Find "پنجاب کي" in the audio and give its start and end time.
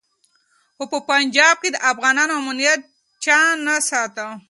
1.09-1.69